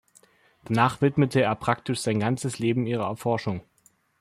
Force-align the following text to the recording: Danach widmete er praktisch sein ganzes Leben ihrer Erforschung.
Danach 0.65 1.01
widmete 1.03 1.41
er 1.43 1.53
praktisch 1.55 1.99
sein 1.99 2.19
ganzes 2.19 2.57
Leben 2.57 2.87
ihrer 2.87 3.05
Erforschung. 3.05 3.61